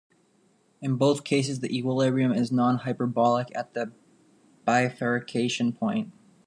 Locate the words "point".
5.73-6.11